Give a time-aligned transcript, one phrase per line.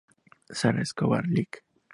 [0.49, 1.63] Sarah Escobar, Lic.